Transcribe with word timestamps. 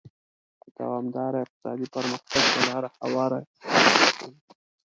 دوامداره 0.77 1.37
اقتصادي 1.43 1.87
پرمختګ 1.95 2.43
ته 2.53 2.59
لار 2.67 2.83
هواره 3.03 3.39
کړي. 4.19 4.37